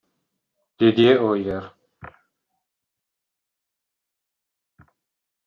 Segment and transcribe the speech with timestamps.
[0.79, 1.77] Didier Hoyer